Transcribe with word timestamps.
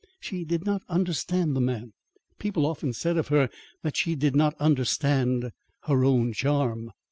She 0.19 0.43
did 0.45 0.65
not 0.65 0.81
understand 0.89 1.55
the 1.55 1.61
man. 1.61 1.93
People 2.39 2.65
often 2.65 2.91
said 2.91 3.17
of 3.17 3.27
her 3.27 3.51
that 3.83 3.95
she 3.95 4.15
did 4.15 4.35
not 4.35 4.55
understand 4.59 5.51
her 5.83 6.03
own 6.03 6.33
charm. 6.33 6.89